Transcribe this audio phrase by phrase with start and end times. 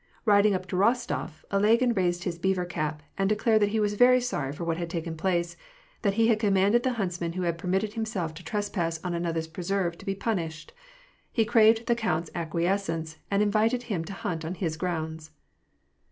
[0.25, 4.19] Riding up to Kostof, Ilagin raised his beaver cap, and declared that he was very
[4.19, 5.55] sorry for what had taken place:
[6.01, 9.99] that he had commanded the huntsman who had permitted himself to trespass on another's preserve
[9.99, 10.73] to be punished.
[11.31, 15.29] He craved the count's acquaintance, and in vited him to hunt on his grounds.